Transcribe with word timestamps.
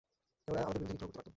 ওরা 0.49 0.59
আমাদের 0.65 0.79
বিরুদ্ধে 0.81 0.93
বিদ্রোহ 0.97 1.07
করতে 1.15 1.17
পারত। 1.17 1.29